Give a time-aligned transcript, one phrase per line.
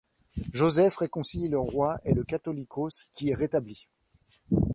[0.51, 3.87] Joseph réconcilie le roi et le Catholicos, qui est rétabli.